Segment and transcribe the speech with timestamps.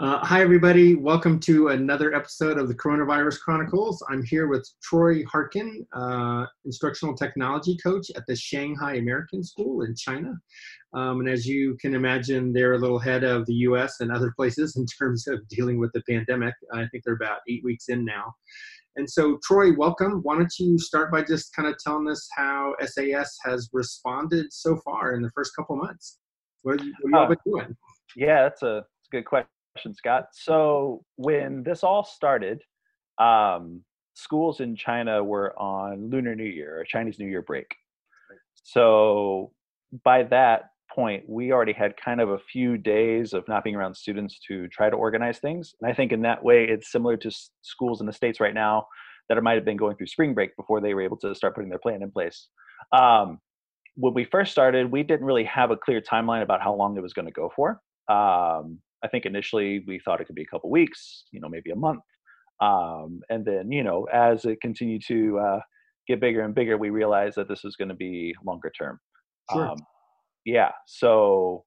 [0.00, 0.94] Uh, hi, everybody.
[0.94, 4.02] Welcome to another episode of the Coronavirus Chronicles.
[4.08, 9.94] I'm here with Troy Harkin, uh, instructional technology coach at the Shanghai American School in
[9.94, 10.32] China.
[10.94, 14.32] Um, and as you can imagine, they're a little ahead of the US and other
[14.34, 16.54] places in terms of dealing with the pandemic.
[16.72, 18.32] I think they're about eight weeks in now.
[18.96, 20.20] And so, Troy, welcome.
[20.22, 24.78] Why don't you start by just kind of telling us how SAS has responded so
[24.82, 26.20] far in the first couple months?
[26.62, 27.76] What you, what are you uh, all been doing?
[28.16, 29.50] Yeah, that's a, that's a good question
[29.80, 30.26] question, Scott.
[30.32, 32.62] So when this all started,
[33.18, 33.82] um,
[34.14, 37.74] schools in China were on Lunar New Year or Chinese New Year break.
[38.62, 39.52] So
[40.04, 43.94] by that point, we already had kind of a few days of not being around
[43.94, 45.74] students to try to organize things.
[45.80, 47.30] And I think in that way, it's similar to
[47.62, 48.86] schools in the States right now
[49.28, 51.70] that might have been going through spring break before they were able to start putting
[51.70, 52.48] their plan in place.
[52.92, 53.38] Um,
[53.96, 57.02] when we first started, we didn't really have a clear timeline about how long it
[57.02, 57.80] was going to go for.
[58.08, 61.70] Um, I think initially we thought it could be a couple weeks, you know, maybe
[61.70, 62.02] a month.
[62.60, 65.60] Um, and then, you know, as it continued to uh,
[66.06, 68.98] get bigger and bigger, we realized that this was going to be longer term.
[69.52, 69.68] Sure.
[69.70, 69.78] Um,
[70.44, 70.70] yeah.
[70.86, 71.64] So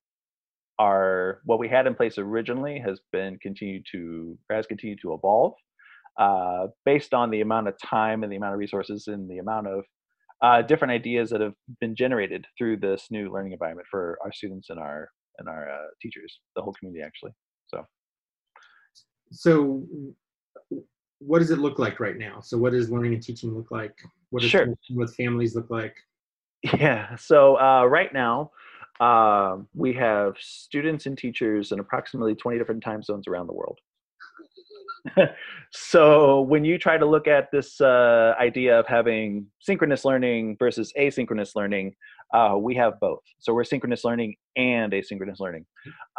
[0.79, 5.53] our what we had in place originally has been continued to has continued to evolve
[6.19, 9.67] uh, based on the amount of time and the amount of resources and the amount
[9.67, 9.83] of
[10.41, 14.69] uh, different ideas that have been generated through this new learning environment for our students
[14.69, 17.31] and our and our uh, teachers, the whole community actually.
[17.67, 17.85] So,
[19.31, 19.83] so
[21.19, 22.39] what does it look like right now?
[22.41, 23.97] So, what does learning and teaching look like?
[24.29, 24.67] What does sure.
[24.91, 25.95] with families look like?
[26.63, 27.15] Yeah.
[27.15, 28.51] So uh, right now,
[28.99, 33.79] uh, we have students and teachers in approximately 20 different time zones around the world.
[35.71, 40.93] so when you try to look at this uh, idea of having synchronous learning versus
[40.97, 41.93] asynchronous learning,
[42.33, 43.21] uh, we have both.
[43.39, 45.65] So we're synchronous learning and asynchronous learning.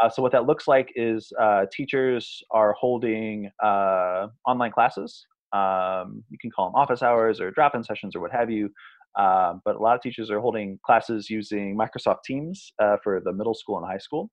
[0.01, 5.27] Uh, so what that looks like is uh, teachers are holding uh, online classes.
[5.53, 8.71] Um, you can call them office hours or drop-in sessions or what have you.
[9.19, 13.33] Um, but a lot of teachers are holding classes using Microsoft Teams uh, for the
[13.33, 14.31] middle school and high school,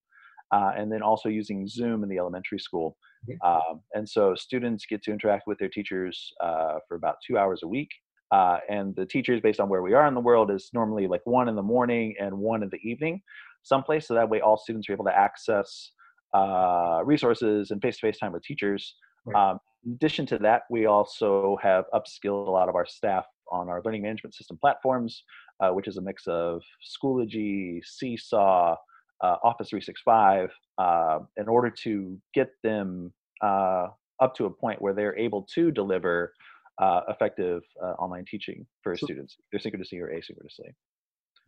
[0.51, 2.97] uh, and then also using Zoom in the elementary school.
[3.45, 7.67] Um, and so students get to interact with their teachers for about two hours a
[7.67, 7.89] week.
[8.31, 11.21] Uh, and the teachers, based on where we are in the world, is normally like
[11.25, 13.21] one in the morning and one in the evening,
[13.63, 14.07] someplace.
[14.07, 15.91] So that way, all students are able to access
[16.33, 18.95] uh, resources and face-to-face time with teachers.
[19.25, 19.51] Right.
[19.51, 23.67] Um, in addition to that, we also have upskilled a lot of our staff on
[23.67, 25.23] our learning management system platforms,
[25.59, 28.75] uh, which is a mix of Schoology, Seesaw,
[29.23, 33.11] uh, Office 365, uh, in order to get them
[33.41, 33.87] uh,
[34.19, 36.33] up to a point where they're able to deliver
[36.81, 40.71] uh, effective uh, online teaching for so, students, either synchronously or asynchronously.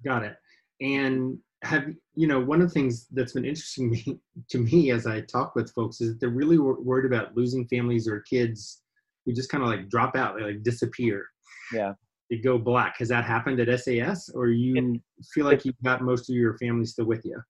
[0.05, 0.35] Got it.
[0.81, 1.85] And have
[2.15, 5.55] you know one of the things that's been interesting me, to me as I talk
[5.55, 8.81] with folks is that they're really worried about losing families or kids
[9.25, 11.25] who just kind of like drop out, they like disappear.
[11.73, 11.93] Yeah.
[12.29, 12.95] They go black.
[12.99, 15.01] Has that happened at SAS, or you it,
[15.33, 17.41] feel like it, you've got most of your family still with you?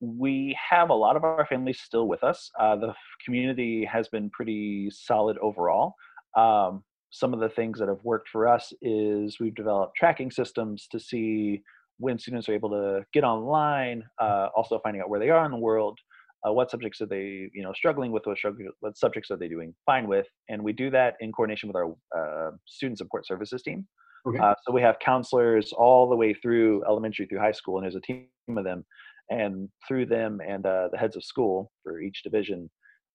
[0.00, 2.50] we have a lot of our families still with us.
[2.58, 5.94] Uh, the community has been pretty solid overall.
[6.36, 10.86] Um, some of the things that have worked for us is we've developed tracking systems
[10.90, 11.62] to see
[11.98, 15.50] when students are able to get online, uh, also finding out where they are in
[15.50, 15.98] the world,
[16.46, 18.38] uh, what subjects are they, you know, struggling with, what,
[18.80, 21.94] what subjects are they doing fine with, and we do that in coordination with our
[22.16, 23.86] uh, student support services team.
[24.26, 24.38] Okay.
[24.38, 27.96] Uh, so we have counselors all the way through elementary through high school, and there's
[27.96, 28.84] a team of them,
[29.30, 32.70] and through them and uh, the heads of school for each division,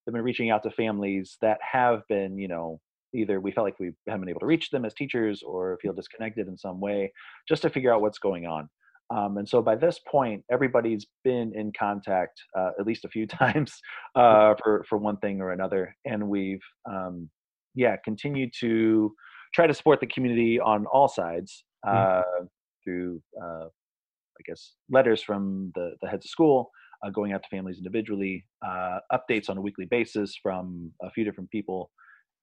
[0.06, 2.80] they've been reaching out to families that have been, you know,
[3.14, 5.94] either we felt like we haven't been able to reach them as teachers or feel
[5.94, 7.12] disconnected in some way
[7.48, 8.70] just to figure out what's going on
[9.14, 13.28] um, and so by this point everybody's been in contact uh, at least a few
[13.28, 13.74] times
[14.16, 17.30] uh, for, for one thing or another and we've um,
[17.76, 19.14] yeah continued to
[19.54, 21.92] try to support the community on all sides mm.
[21.92, 22.46] uh, mm-hmm.
[22.84, 26.70] through uh, i guess letters from the, the heads of school
[27.04, 31.24] uh, going out to families individually uh, updates on a weekly basis from a few
[31.24, 31.92] different people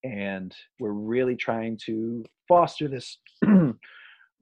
[0.05, 3.19] and we're really trying to foster this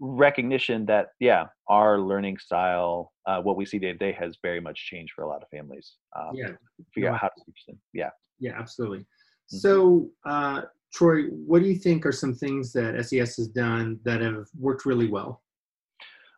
[0.00, 4.60] recognition that yeah our learning style uh, what we see day to day has very
[4.60, 6.50] much changed for a lot of families um, yeah.
[6.94, 7.78] figure no, out how to teach them.
[7.93, 8.10] Yeah.
[8.38, 9.00] Yeah absolutely.
[9.00, 9.56] Mm-hmm.
[9.58, 10.62] so uh,
[10.93, 14.87] troy what do you think are some things that SAS has done that have worked
[14.87, 15.43] really well?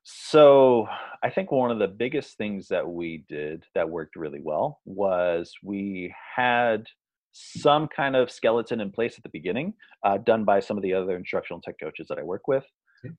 [0.05, 0.88] So
[1.23, 5.52] i think one of the biggest things that we did that worked really well was
[5.62, 6.87] we had
[7.32, 9.74] some kind of skeleton in place at the beginning,
[10.04, 12.64] uh, done by some of the other instructional tech coaches that I work with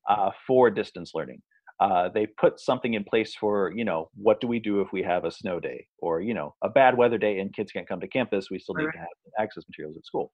[0.10, 1.42] uh, for distance learning.
[1.82, 5.02] uh, they put something in place for you know what do we do if we
[5.02, 5.86] have a snow day?
[5.98, 8.76] Or you know a bad weather day and kids can't come to campus we still
[8.76, 8.94] need right.
[8.94, 9.08] to have
[9.40, 10.32] access materials at school.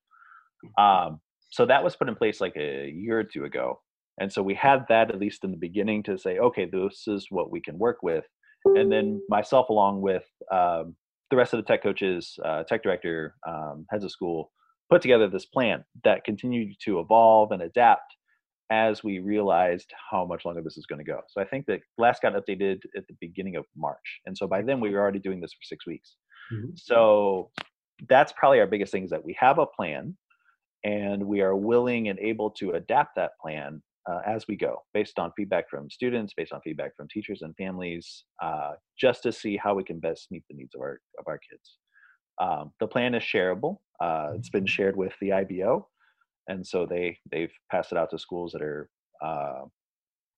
[0.78, 1.20] Um,
[1.50, 3.80] so that was put in place like a year or two ago.
[4.20, 7.26] And so we had that at least in the beginning to say okay this is
[7.30, 8.24] what we can work with.
[8.66, 10.96] And then myself along with um,
[11.30, 14.50] the rest of the tech coaches uh, tech director um, heads of school
[14.90, 18.14] put together this plan that continued to evolve and adapt
[18.70, 21.20] as we realized how much longer this is going to go.
[21.28, 24.20] So I think that last got updated at the beginning of March.
[24.26, 26.16] And so by then we were already doing this for six weeks.
[26.52, 26.70] Mm-hmm.
[26.74, 27.50] So
[28.08, 30.16] that's probably our biggest thing is that we have a plan
[30.84, 35.18] and we are willing and able to adapt that plan uh, as we go based
[35.18, 39.56] on feedback from students, based on feedback from teachers and families, uh, just to see
[39.56, 41.78] how we can best meet the needs of our, of our kids.
[42.40, 43.78] Um, the plan is shareable.
[44.00, 44.68] Uh, it's been mm-hmm.
[44.68, 45.88] shared with the IBO
[46.48, 48.88] and so they they've passed it out to schools that are
[49.24, 49.64] uh,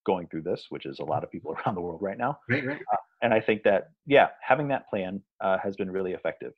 [0.04, 2.38] going through this, which is a lot of people around the world right now.
[2.50, 2.80] Right, right.
[2.92, 6.52] Uh, and I think that yeah, having that plan uh, has been really effective.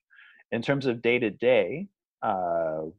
[0.51, 1.89] In terms of day to day,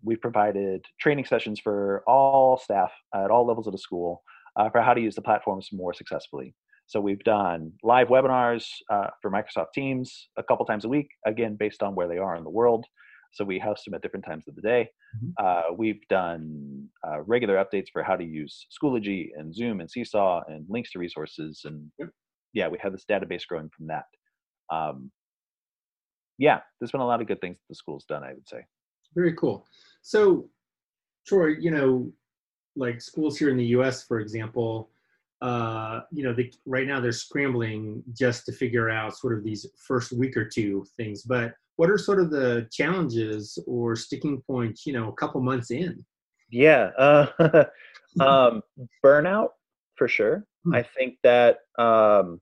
[0.02, 4.24] we've provided training sessions for all staff at all levels of the school
[4.56, 6.54] uh, for how to use the platforms more successfully.
[6.86, 11.56] So we've done live webinars uh, for Microsoft Teams a couple times a week, again
[11.56, 12.86] based on where they are in the world.
[13.32, 14.90] So we host them at different times of the day.
[15.18, 15.46] Mm-hmm.
[15.46, 20.42] Uh, we've done uh, regular updates for how to use Schoology and Zoom and Seesaw
[20.48, 21.62] and links to resources.
[21.66, 22.10] And yep.
[22.54, 24.06] yeah, we have this database growing from that.
[24.72, 25.12] Um,
[26.38, 28.66] yeah, there's been a lot of good things the school's done, I would say.
[29.16, 29.66] Very cool.
[30.02, 30.50] So,
[31.26, 32.12] Troy, you know,
[32.76, 34.90] like schools here in the U.S., for example,
[35.42, 39.66] uh, you know, they, right now they're scrambling just to figure out sort of these
[39.78, 41.24] first week or two things.
[41.24, 45.72] But what are sort of the challenges or sticking points you know a couple months
[45.72, 46.04] in
[46.50, 47.28] yeah uh,
[48.20, 48.62] um,
[49.04, 49.50] burnout
[49.96, 50.76] for sure hmm.
[50.76, 52.40] i think that um,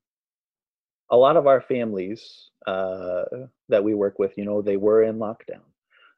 [1.10, 3.24] a lot of our families uh,
[3.70, 5.62] that we work with you know they were in lockdown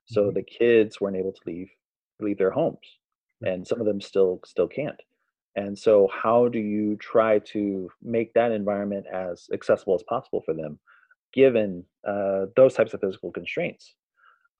[0.05, 0.35] so mm-hmm.
[0.35, 1.69] the kids weren't able to leave
[2.19, 2.99] leave their homes
[3.45, 5.01] and some of them still still can't
[5.55, 10.53] and so how do you try to make that environment as accessible as possible for
[10.53, 10.79] them
[11.33, 13.95] given uh, those types of physical constraints.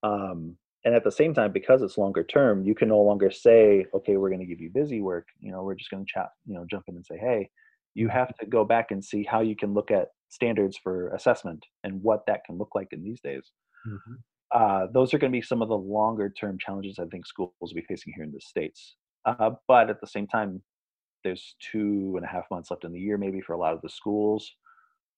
[0.02, 3.86] Um, and at the same time, because it's longer term, you can no longer say,
[3.94, 5.28] okay, we're going to give you busy work.
[5.40, 7.50] You know, we're just going to chat, you know, jump in and say, hey,
[7.94, 11.64] you have to go back and see how you can look at standards for assessment
[11.84, 13.52] and what that can look like in these days.
[13.88, 14.14] Mm-hmm.
[14.54, 17.54] Uh, those are going to be some of the longer term challenges I think schools
[17.60, 18.96] will be facing here in the States.
[19.26, 20.62] Uh, but at the same time,
[21.24, 23.82] there's two and a half months left in the year, maybe for a lot of
[23.82, 24.52] the schools.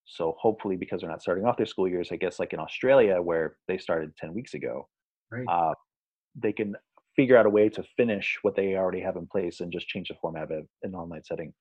[0.06, 3.22] So hopefully, because they're not starting off their school years, I guess like in Australia
[3.22, 4.88] where they started ten weeks ago,
[5.32, 5.46] right.
[5.50, 5.74] uh,
[6.36, 6.76] they can
[7.16, 10.10] figure out a way to finish what they already have in place and just change
[10.10, 11.54] the format of it in an online setting.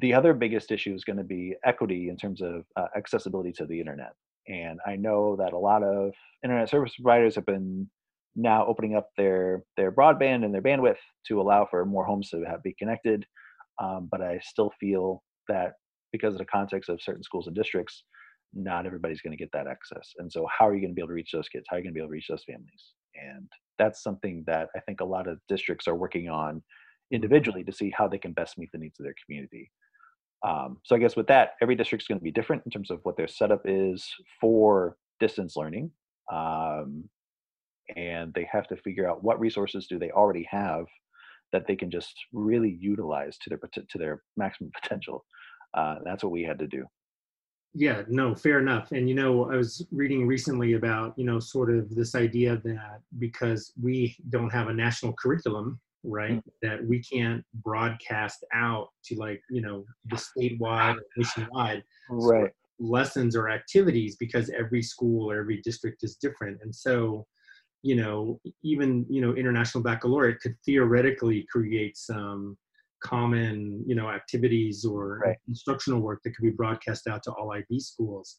[0.00, 3.66] The other biggest issue is going to be equity in terms of uh, accessibility to
[3.66, 4.12] the internet.
[4.48, 6.12] And I know that a lot of
[6.42, 7.88] internet service providers have been
[8.34, 10.96] now opening up their their broadband and their bandwidth
[11.26, 13.24] to allow for more homes to have, be connected.
[13.80, 15.72] Um, but I still feel that
[16.12, 18.04] because of the context of certain schools and districts,
[18.54, 20.12] not everybody's going to get that access.
[20.18, 21.66] And so, how are you going to be able to reach those kids?
[21.68, 22.94] How are you going to be able to reach those families?
[23.14, 23.48] And
[23.78, 26.62] that's something that I think a lot of districts are working on
[27.10, 29.70] individually to see how they can best meet the needs of their community.
[30.46, 32.90] Um, so, I guess with that, every district is going to be different in terms
[32.90, 34.08] of what their setup is
[34.40, 35.90] for distance learning.
[36.32, 37.08] Um,
[37.96, 40.84] and they have to figure out what resources do they already have
[41.52, 45.24] that they can just really utilize to their to their maximum potential
[45.74, 46.84] uh, that's what we had to do
[47.74, 51.70] yeah no fair enough and you know i was reading recently about you know sort
[51.70, 56.48] of this idea that because we don't have a national curriculum right mm-hmm.
[56.62, 63.34] that we can't broadcast out to like you know the statewide or nationwide right lessons
[63.34, 67.26] or activities because every school or every district is different and so
[67.82, 72.56] you know even you know international baccalaureate could theoretically create some
[73.02, 75.36] common you know activities or right.
[75.48, 78.38] instructional work that could be broadcast out to all IB schools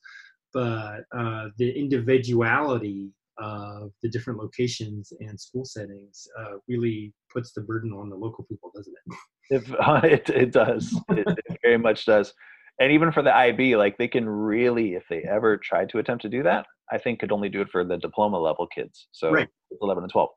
[0.53, 7.61] but uh, the individuality of the different locations and school settings uh, really puts the
[7.61, 9.17] burden on the local people doesn't it
[9.49, 12.33] if, uh, it, it does it, it very much does
[12.79, 16.21] and even for the IB, like they can really, if they ever tried to attempt
[16.21, 19.07] to do that, I think could only do it for the diploma level kids.
[19.11, 19.49] So right.
[19.81, 20.29] 11 and 12.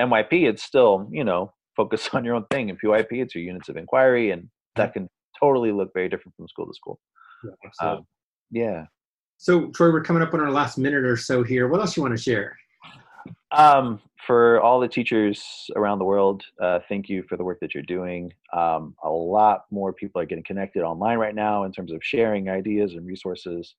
[0.00, 2.70] MYP, it's still, you know, focus on your own thing.
[2.70, 6.48] And PYP, it's your units of inquiry, and that can totally look very different from
[6.48, 6.98] school to school.
[7.44, 8.06] Yeah, um,
[8.50, 8.84] yeah.
[9.42, 11.66] So, Troy, we're coming up on our last minute or so here.
[11.66, 12.58] What else you want to share?
[13.52, 17.72] Um, for all the teachers around the world, uh, thank you for the work that
[17.72, 18.34] you're doing.
[18.52, 22.50] Um, a lot more people are getting connected online right now in terms of sharing
[22.50, 23.76] ideas and resources.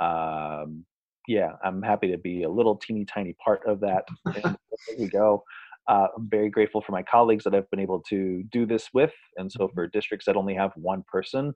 [0.00, 0.86] Um,
[1.28, 4.06] yeah, I'm happy to be a little teeny tiny part of that.
[4.24, 4.34] and
[4.88, 5.44] there we go.
[5.88, 9.12] Uh, I'm very grateful for my colleagues that I've been able to do this with,
[9.36, 9.74] and so Mm-hmm.
[9.74, 11.52] for districts that only have one person,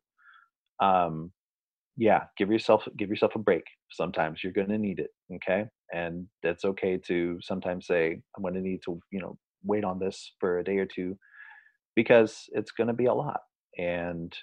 [0.78, 1.32] um,
[1.97, 3.65] yeah, give yourself give yourself a break.
[3.91, 5.65] Sometimes you're going to need it, okay?
[5.93, 9.99] And that's okay to sometimes say, I'm going to need to, you know, wait on
[9.99, 11.17] this for a day or two,
[11.95, 13.41] because it's going to be a lot,
[13.79, 14.37] and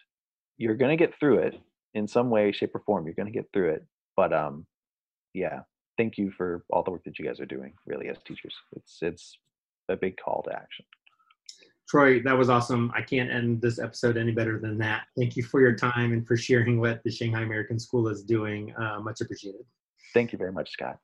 [0.58, 1.60] you're going to get through it
[1.94, 3.06] in some way, shape, or form.
[3.06, 4.66] You're going to get through it, but um,
[5.34, 5.60] yeah,
[5.98, 7.74] thank you for all the work that you guys are doing.
[7.86, 9.38] Really, as teachers, it's it's
[9.90, 10.86] a big call to action.
[11.94, 12.92] Troy, that was awesome.
[12.96, 15.04] I can't end this episode any better than that.
[15.16, 18.74] Thank you for your time and for sharing what the Shanghai American School is doing.
[18.76, 19.62] Uh, much appreciated.
[20.12, 20.98] Thank you very much, Scott.